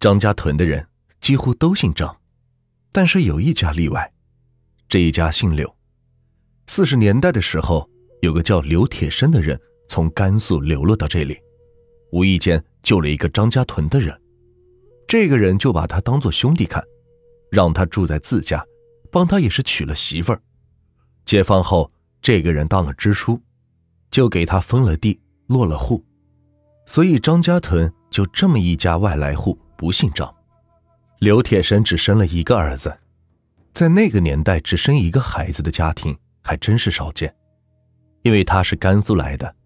[0.00, 0.84] 张家屯的人
[1.20, 2.16] 几乎都姓张，
[2.90, 4.10] 但是有一家例外，
[4.88, 5.76] 这一家姓柳。
[6.66, 7.86] 四十年代的时候，
[8.22, 11.38] 有个叫刘铁生的人从甘肃流落到这里，
[12.12, 14.18] 无意间救了一个张家屯的人，
[15.06, 16.82] 这个人就把他当做兄弟看，
[17.50, 18.64] 让他住在自家，
[19.12, 20.40] 帮他也是娶了媳妇儿。
[21.26, 21.90] 解放后，
[22.22, 23.38] 这个人当了支书，
[24.10, 26.02] 就给他分了地，落了户。
[26.86, 30.30] 所以张家屯就这么一家外来户，不姓张。
[31.20, 32.94] 刘铁生只生了一个儿子，
[33.72, 37.34] 在那个年代只生一个孩子的家庭还真是少见。
[38.20, 39.56] 因为他是甘肃来的，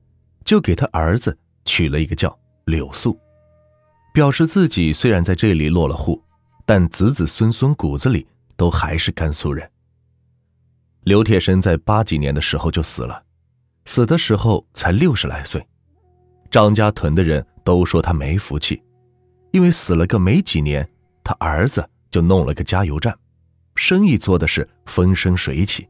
[0.45, 3.19] 就给他儿子取了一个叫柳素，
[4.13, 6.23] 表示自己虽然在这里落了户，
[6.65, 8.25] 但子子孙孙骨子里
[8.57, 9.69] 都还是甘肃人。
[11.03, 13.21] 刘铁生在八几年的时候就死了，
[13.85, 15.67] 死的时候才六十来岁。
[16.53, 18.81] 张家屯的人都说他没福气，
[19.55, 20.87] 因为死了个没几年，
[21.23, 23.17] 他儿子就弄了个加油站，
[23.77, 25.89] 生意做的是风生水起，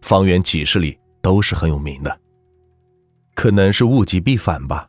[0.00, 2.20] 方圆几十里都是很有名的。
[3.34, 4.88] 可能是物极必反吧，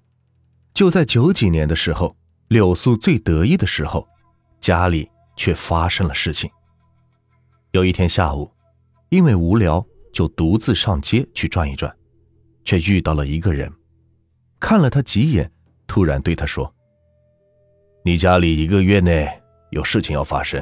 [0.73, 2.15] 就在九几年的时候，
[2.47, 4.07] 柳素最得意的时候，
[4.61, 6.49] 家里却发生了事情。
[7.71, 8.49] 有一天下午，
[9.09, 11.93] 因为无聊，就独自上街去转一转，
[12.63, 13.69] 却遇到了一个人。
[14.61, 15.51] 看了他几眼，
[15.87, 16.73] 突然对他说
[18.05, 19.25] ：“你家里一个月内
[19.69, 20.61] 有事情要发生，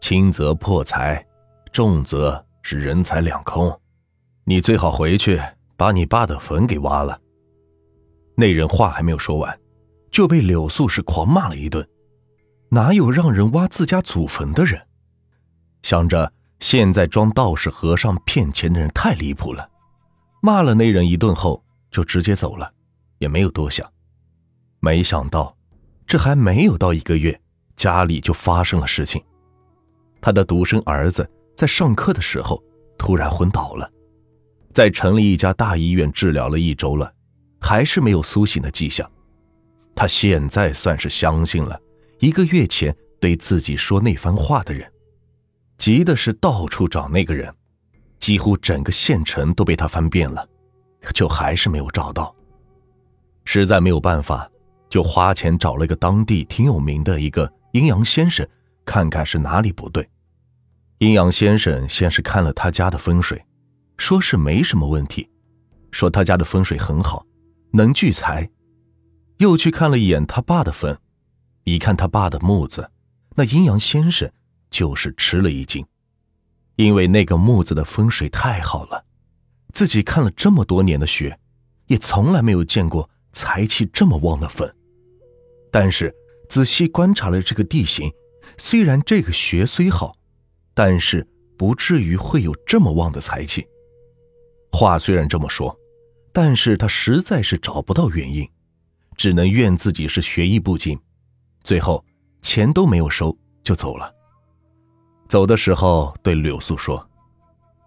[0.00, 1.24] 轻则破财，
[1.70, 3.72] 重则是人财两空。
[4.42, 5.40] 你最好回去
[5.76, 7.16] 把你爸的坟给挖了。”
[8.34, 9.56] 那人话还没有说完，
[10.10, 11.88] 就被柳素是狂骂了一顿
[12.70, 14.88] ：“哪有让人挖自家祖坟的人？”
[15.82, 19.70] 想着现在装道士和尚骗钱的人太离谱了，
[20.40, 22.72] 骂了那人一顿后就直接走了。
[23.18, 23.88] 也没有多想，
[24.80, 25.56] 没想到，
[26.06, 27.40] 这还没有到一个月，
[27.76, 29.22] 家里就发生了事情。
[30.20, 32.62] 他的独生儿子在上课的时候
[32.96, 33.90] 突然昏倒了，
[34.72, 37.12] 在城里一家大医院治疗了一周了，
[37.60, 39.10] 还是没有苏醒的迹象。
[39.94, 41.78] 他现在算是相信了
[42.18, 44.90] 一个月前对自己说那番话的人，
[45.76, 47.52] 急的是到处找那个人，
[48.18, 50.48] 几乎整个县城都被他翻遍了，
[51.12, 52.34] 就还是没有找到。
[53.44, 54.48] 实在没有办法，
[54.92, 58.46] 就花钱找了个当地挺有名的一个阴阳先生，
[58.84, 60.06] 看看是哪里不对。
[60.98, 63.42] 阴阳先生先是看了他家的风水，
[63.96, 65.26] 说是没什么问题，
[65.92, 67.24] 说他家的风水很好，
[67.70, 68.46] 能聚财。
[69.38, 70.94] 又去看了一眼他爸的坟，
[71.64, 72.90] 一看他爸的墓子，
[73.34, 74.30] 那阴阳先生
[74.70, 75.82] 就是吃了一惊，
[76.76, 79.02] 因为那个墓子的风水太好了，
[79.72, 81.38] 自己看了这么多年的学，
[81.86, 83.08] 也从来没有见过。
[83.34, 84.70] 财气这么旺的坟，
[85.72, 86.14] 但是
[86.48, 88.12] 仔细观察了这个地形，
[88.58, 90.14] 虽然这个穴虽好，
[90.74, 93.66] 但是不至于会有这么旺的财气。
[94.70, 95.74] 话虽然这么说，
[96.32, 98.46] 但是他实在是找不到原因，
[99.16, 100.98] 只能怨自己是学艺不精，
[101.64, 102.04] 最后
[102.42, 104.14] 钱都没有收就走了。
[105.28, 107.08] 走的时候对柳素说：“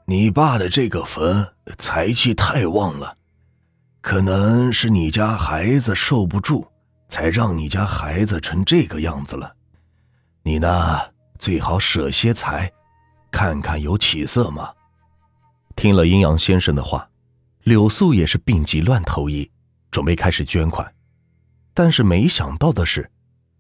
[0.08, 1.48] 你爸的这个坟
[1.78, 3.16] 财气太旺了。”
[4.02, 6.68] 可能是你家孩子受不住，
[7.10, 9.56] 才让你家孩子成这个样子了。
[10.44, 11.00] 你呢，
[11.40, 12.72] 最好舍些财，
[13.32, 14.70] 看看有起色吗？
[15.76, 17.10] 听了阴阳先生的话，
[17.64, 19.50] 柳素也是病急乱投医，
[19.92, 20.90] 准备开始捐款。
[21.74, 23.10] 但是没想到的是，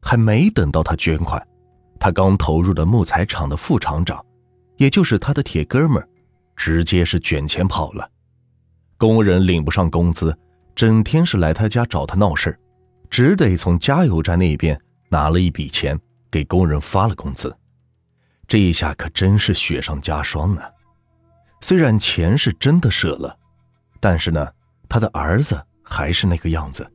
[0.01, 1.45] 还没等到他捐款，
[1.99, 4.23] 他刚投入的木材厂的副厂长，
[4.77, 6.07] 也就是他的铁哥们儿，
[6.55, 8.09] 直接是卷钱跑了。
[8.97, 10.37] 工人领不上工资，
[10.73, 12.57] 整天是来他家找他闹事
[13.15, 14.77] 只得从加油站那边
[15.07, 15.97] 拿了一笔钱
[16.29, 17.57] 给工人发了工资。
[18.45, 20.61] 这一下可真是雪上加霜呢。
[21.61, 23.33] 虽然钱是真的舍了，
[24.01, 24.45] 但是呢，
[24.89, 26.85] 他的儿子还是那个样子，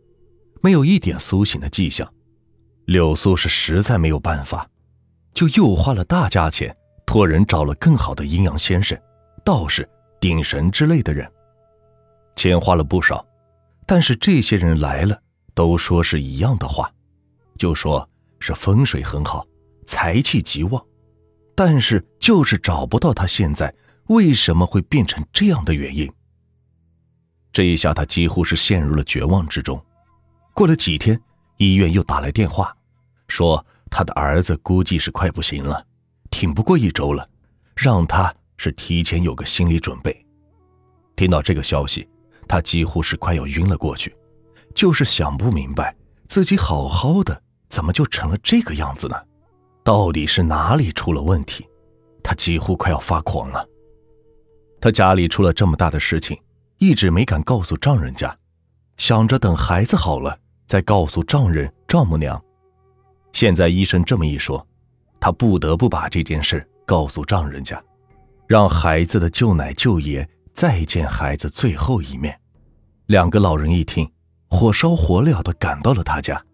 [0.61, 2.07] 没有一点苏醒的迹象。
[2.85, 4.69] 柳素是实在没有办法，
[5.33, 6.77] 就又花了大价钱
[7.07, 9.01] 托人找了更好的阴阳先生、
[9.43, 9.89] 道士、
[10.21, 11.27] 顶神之类的人。
[12.37, 13.27] 钱花了不少，
[13.87, 15.19] 但是这些人来了
[15.55, 16.93] 都说是一样的话，
[17.59, 18.09] 就说
[18.39, 19.47] 是风水很好，
[19.87, 20.85] 财气极旺，
[21.55, 23.75] 但是就是找不到他现在
[24.07, 26.11] 为什么会变成这样的原因。
[27.53, 29.83] 这一下他几乎是陷入了绝望之中。
[30.55, 31.21] 过了几天，
[31.59, 32.77] 医院又打来电话，
[33.29, 35.85] 说他的儿子估计是快不行了，
[36.31, 37.29] 挺不过一周了，
[37.75, 40.25] 让他是提前有个心理准备。
[41.17, 42.09] 听到这个消息。
[42.49, 44.13] 他几乎是快要晕了过去，
[44.75, 45.95] 就是想不明白
[46.29, 49.17] 自己好好的怎么就成了这个样子呢？
[49.83, 51.67] 到底是哪里出了问题？
[52.23, 53.67] 他几乎快要发狂了。
[54.81, 56.39] 他家里出了这么大的事情，
[56.79, 58.37] 一直没敢告诉丈人家，
[58.97, 62.41] 想着等孩子好了再告诉丈人、丈母娘。
[63.33, 64.67] 现在医生这么一说，
[65.19, 67.83] 他不得不把这件事告诉丈人家，
[68.47, 72.39] 让孩子的舅奶舅爷再见孩子最后一面。
[73.07, 74.11] 两个老人一听，
[74.51, 76.45] 火烧火燎的赶到了他家，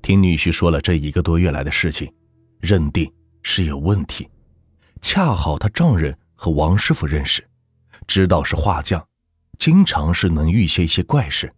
[0.00, 2.10] 听女婿说了这一个多月来的事情，
[2.58, 3.08] 认定
[3.42, 4.28] 是有问题。
[5.02, 7.46] 恰好他丈人和王师傅认识，
[8.08, 9.06] 知道是画匠，
[9.58, 11.52] 经常是能遇些一些怪事，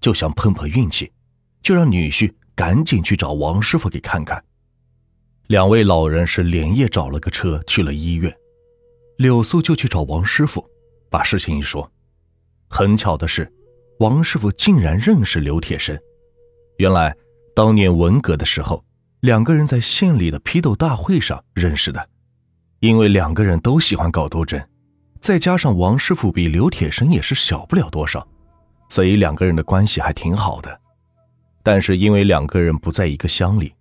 [0.00, 1.12] 就想碰碰运气，
[1.60, 4.42] 就让女婿赶紧去找王师傅给看看。
[5.48, 8.34] 两位老人是连夜找了个车去了医院，
[9.16, 10.64] 柳素就去找王师傅，
[11.10, 11.90] 把事情一说。
[12.68, 13.52] 很巧的是，
[13.98, 15.98] 王师傅竟然认识刘铁生，
[16.76, 17.12] 原来
[17.52, 18.84] 当年文革的时候，
[19.20, 22.08] 两个人在县里的批斗大会上认识的。
[22.78, 24.64] 因为两个人都喜欢搞斗争，
[25.20, 28.24] 再加上王师傅比刘铁生也是小不了多少，
[28.88, 30.80] 所以两个人的关系还挺好的。
[31.64, 33.74] 但是因为两个人不在一个乡里，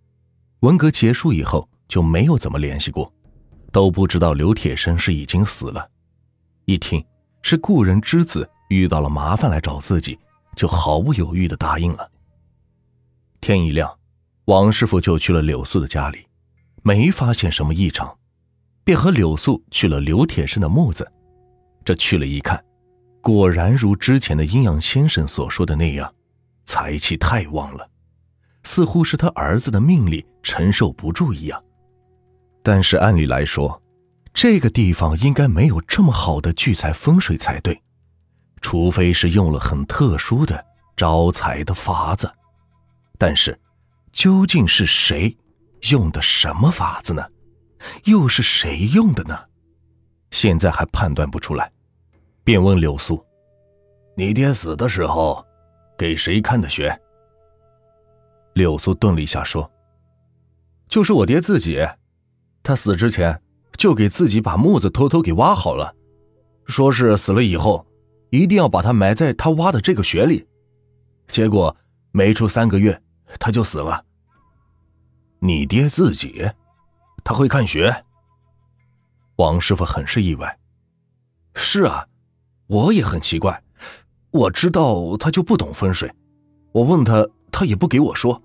[0.62, 3.14] 文革结束以后就没有怎么联系过，
[3.72, 5.88] 都不知道刘铁生是已经死了。
[6.66, 7.06] 一听
[7.44, 10.18] 是故人之子遇到了麻烦来找自己，
[10.56, 12.10] 就毫不犹豫的答应了。
[13.40, 13.98] 天一亮，
[14.46, 16.26] 王师傅就去了柳素的家里，
[16.84, 18.18] 没发现什么异常。
[18.84, 21.06] 便和柳素去了刘铁生的墓子，
[21.84, 22.64] 这去了一看，
[23.20, 26.14] 果然如之前的阴阳先生所说的那样，
[26.64, 27.86] 财气太旺了，
[28.64, 31.62] 似乎是他儿子的命力承受不住一样。
[32.64, 33.82] 但是按理来说，
[34.34, 37.82] 这个地方应该没有这么好的聚财风水才对，
[38.70, 40.62] 除非是用了很特殊的
[40.98, 42.30] 招财的法子。
[43.18, 43.58] 但是，
[44.12, 45.38] 究竟是谁
[45.90, 47.26] 用的什么法子呢？
[48.04, 49.40] 又是谁用的呢？
[50.32, 51.72] 现在还判断不出来，
[52.44, 53.26] 便问柳素
[54.18, 55.46] ：“你爹死的时候，
[55.98, 56.94] 给谁看的穴？”
[58.52, 59.72] 柳素顿了一下，说
[60.90, 61.88] ：“就是我爹自己，
[62.62, 63.42] 他死之前
[63.78, 65.96] 就给自己把墓子偷偷给挖好了，
[66.66, 67.88] 说是死了以后
[68.30, 70.46] 一定要把他埋在他挖的这个穴里。
[71.28, 71.76] 结果
[72.12, 73.02] 没出三个月，
[73.40, 74.04] 他就死了。
[75.40, 76.50] 你爹自己？”
[77.24, 77.94] 他会看穴。
[79.36, 80.58] 王师傅很是意外。
[81.54, 82.08] 是啊，
[82.68, 83.62] 我也很奇怪。
[84.32, 86.10] 我知道他就不懂风水，
[86.72, 88.42] 我问他，他也不给我说。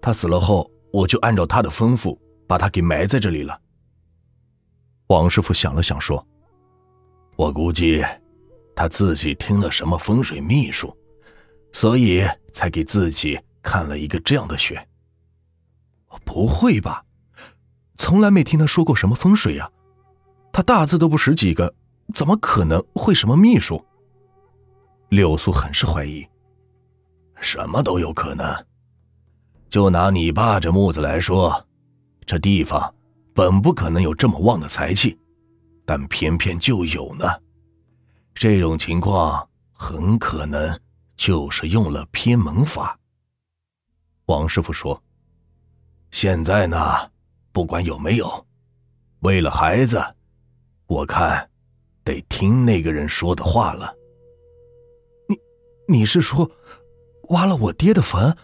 [0.00, 2.18] 他死了后，我就按照他的吩咐
[2.48, 3.60] 把他给埋在这里了。
[5.06, 6.26] 王师傅想了想说
[7.36, 8.02] ：“我估计
[8.74, 10.96] 他自己听了什么风水秘术，
[11.72, 14.86] 所以才给自己看了一个这样的穴。”
[16.24, 17.04] 不会吧？
[17.96, 19.70] 从来没听他说过什么风水呀，
[20.52, 21.74] 他大字都不识几个，
[22.14, 23.84] 怎么可能会什么秘术？
[25.08, 26.26] 柳素很是怀疑。
[27.40, 28.54] 什么都有可能。
[29.68, 31.66] 就拿你爸这墓子来说，
[32.24, 32.94] 这地方
[33.34, 35.18] 本不可能有这么旺的财气，
[35.84, 37.26] 但偏偏就有呢。
[38.34, 40.80] 这种情况很可能
[41.16, 42.98] 就是用了偏门法。
[44.26, 45.02] 王师傅说
[46.10, 46.78] ：“现在呢？”
[47.54, 48.46] 不管有没有，
[49.20, 50.02] 为了孩子，
[50.86, 51.50] 我看
[52.02, 53.94] 得听那个人说的话了。
[55.28, 55.36] 你，
[55.86, 56.50] 你是说
[57.28, 58.34] 挖了我爹的坟？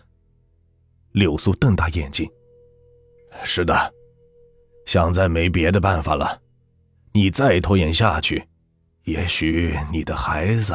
[1.12, 2.30] 柳素瞪大眼睛。
[3.42, 3.94] 是的，
[4.84, 6.42] 想再没别的办法了。
[7.12, 8.46] 你再拖延下去，
[9.08, 10.74] 也许你的孩子……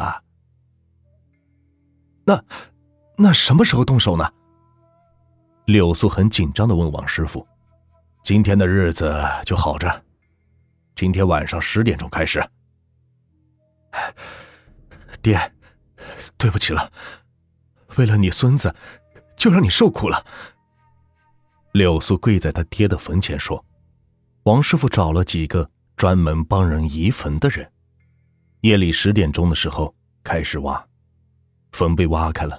[2.24, 2.42] 那，
[3.16, 4.28] 那什么时候动手呢？
[5.66, 7.46] 柳素很紧张的问王师傅。
[8.24, 10.02] 今天的日子就好着，
[10.96, 12.44] 今天晚上十点钟开始。
[15.22, 15.38] 爹，
[16.36, 16.90] 对不起了，
[17.96, 18.74] 为了你孙子，
[19.36, 20.24] 就让你受苦了。
[21.72, 23.64] 柳素跪在他爹的坟前说
[24.44, 27.70] ：“王师傅找了几个专门帮人移坟的人，
[28.64, 30.82] 夜里十点钟的时候开始挖，
[31.72, 32.58] 坟被挖开了，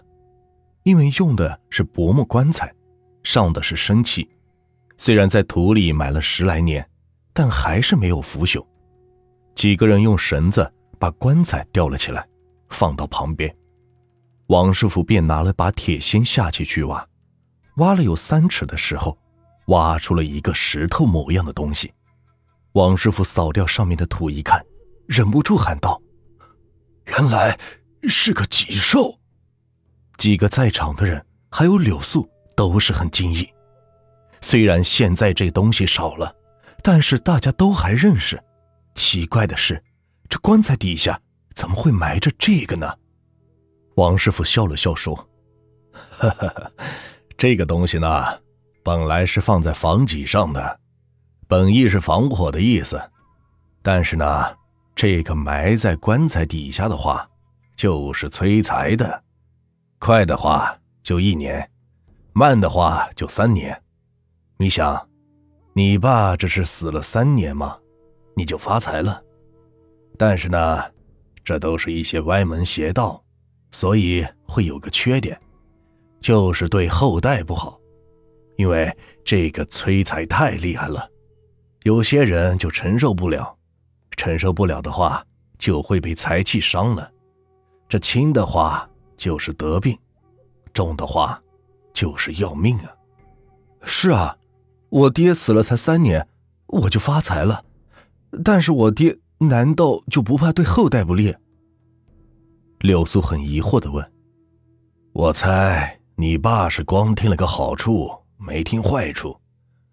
[0.83, 2.71] 因为用的是薄木棺材，
[3.23, 4.29] 上的是生漆。”
[4.99, 6.87] 虽然在土里埋了十来年，
[7.33, 8.63] 但还是没有腐朽。
[9.55, 12.23] 几个人用绳子把棺材吊了起来，
[12.69, 13.51] 放到旁边。
[14.45, 17.03] 王师傅便拿了把铁锨下去去挖，
[17.77, 19.17] 挖了有三尺的时候，
[19.69, 21.91] 挖出了一个石头模样的东西。
[22.73, 24.63] 王师傅扫掉上面的土一看，
[25.07, 26.01] 忍不住喊道
[27.05, 27.57] ：“原来
[28.03, 29.19] 是个脊兽！”
[30.17, 33.47] 几个在场的人还有柳素都是很惊异。
[34.41, 36.33] 虽然现在这东西少了，
[36.83, 38.41] 但是大家都还认识。
[38.93, 39.83] 奇怪的是，
[40.29, 41.19] 这棺材底下
[41.53, 42.93] 怎么会埋着这个呢？
[43.95, 45.15] 王师傅笑了笑说
[45.91, 46.71] ：“哈哈，
[47.37, 48.07] 这个东西呢，
[48.83, 50.79] 本来是放在房脊上的，
[51.47, 53.01] 本意是防火的意思。
[53.81, 54.55] 但是呢，
[54.95, 57.29] 这个埋在棺材底下的话，
[57.75, 59.23] 就是催财的。
[59.99, 61.69] 快的话就一年，
[62.33, 63.81] 慢的话就三年。”
[64.57, 65.09] 你想，
[65.73, 67.77] 你爸这是死了三年吗？
[68.37, 69.21] 你就发财了。
[70.17, 70.81] 但是呢，
[71.43, 73.21] 这都是一些歪门邪道，
[73.71, 75.37] 所以会有个缺点，
[76.21, 77.77] 就是对后代不好。
[78.55, 78.89] 因为
[79.25, 81.09] 这个催财太厉害了，
[81.83, 83.57] 有些人就承受不了，
[84.15, 85.25] 承受不了的话，
[85.57, 87.11] 就会被财气伤了。
[87.87, 89.97] 这轻的话就是得病，
[90.73, 91.41] 重的话
[91.93, 92.91] 就是要命啊。
[93.83, 94.37] 是啊。
[94.89, 96.25] 我爹死了才三年，
[96.67, 97.65] 我就发财了。
[98.45, 101.35] 但是我爹难道就不怕对后代不利？
[102.79, 104.13] 柳苏很疑惑的问
[105.11, 109.37] ：“我猜你爸是光听了个好处，没听坏处，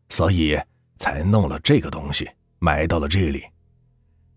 [0.08, 0.56] 所以
[0.98, 2.28] 才弄了这个东西
[2.60, 3.42] 埋到了这里。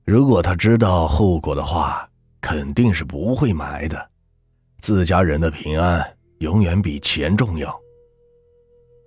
[0.06, 2.08] 如果他知道后果的话，
[2.40, 4.10] 肯定是不会埋的。
[4.80, 7.76] 自家人的平安永远比钱重要。”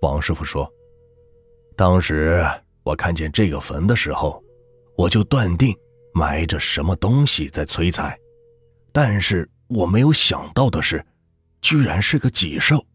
[0.01, 0.69] 王师傅说。
[1.77, 2.45] 当时
[2.83, 4.43] 我看见这个坟的时候，
[4.97, 5.73] 我就断定
[6.13, 8.19] 埋着什么东西在催财，
[8.91, 11.01] 但是我没有想到的是，
[11.61, 12.85] 居然是个脊兽，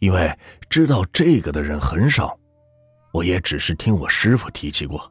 [0.00, 0.30] 因为
[0.68, 2.38] 知道这个的人很少，
[3.14, 5.10] 我也只是听我师傅提起过，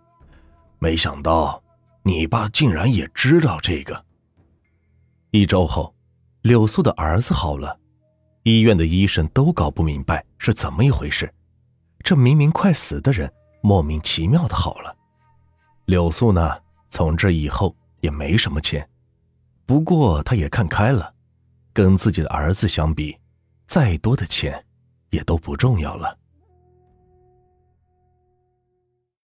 [0.77, 1.60] 没想到
[2.03, 4.05] 你爸竟然也知道这个。
[5.29, 5.93] 一周后，
[6.41, 7.79] 柳素的儿子好了，
[8.43, 11.31] 医院的医生都搞不明白是怎么一回事。
[12.03, 13.31] 这明明快死的人，
[13.61, 14.95] 莫名其妙的好了。
[15.85, 18.87] 柳素呢，从这以后也没什么钱，
[19.65, 21.13] 不过他也看开了，
[21.71, 23.15] 跟自己的儿子相比，
[23.67, 24.65] 再多的钱
[25.11, 26.17] 也都不重要了。